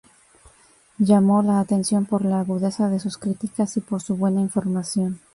[0.97, 5.21] Llamó la atención por la agudeza de sus críticas y por su buena formación.